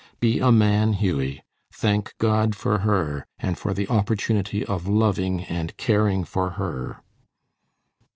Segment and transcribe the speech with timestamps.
[0.19, 1.43] Be a man, Hughie.
[1.71, 7.01] Thank God for her, and for the opportunity of loving and caring for her."